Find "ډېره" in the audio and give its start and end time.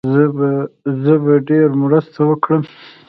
1.47-1.75